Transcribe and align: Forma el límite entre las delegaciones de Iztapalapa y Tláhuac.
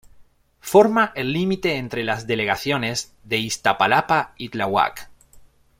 Forma 0.61 1.11
el 1.15 1.31
límite 1.31 1.75
entre 1.75 2.03
las 2.03 2.25
delegaciones 2.25 3.13
de 3.23 3.37
Iztapalapa 3.37 4.33
y 4.35 4.49
Tláhuac. 4.49 5.11